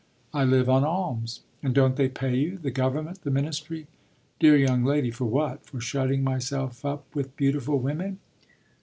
"I 0.33 0.45
live 0.45 0.67
on 0.67 0.83
alms." 0.83 1.41
"And 1.61 1.75
don't 1.75 1.95
they 1.95 2.09
pay 2.09 2.35
you 2.35 2.57
the 2.57 2.71
government, 2.71 3.21
the 3.21 3.29
ministry?" 3.29 3.85
"Dear 4.39 4.57
young 4.57 4.83
lady, 4.83 5.11
for 5.11 5.25
what? 5.25 5.63
for 5.63 5.79
shutting 5.79 6.23
myself 6.23 6.83
up 6.83 7.05
with 7.13 7.37
beautiful 7.37 7.77
women?" 7.77 8.17